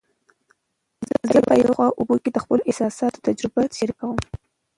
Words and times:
زه 1.31 1.39
په 1.47 1.53
یخو 1.63 1.85
اوبو 1.99 2.15
کې 2.23 2.29
د 2.31 2.37
خپلو 2.43 2.61
احساساتو 2.69 3.23
تجربه 3.27 3.61
شریکوم. 3.77 4.17